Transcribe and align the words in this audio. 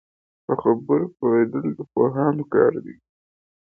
په 0.45 0.53
خبرو 0.61 1.05
پوهېدل 1.17 1.65
د 1.77 1.79
پوهانو 1.93 2.43
کار 2.53 2.73
دی 2.85 2.95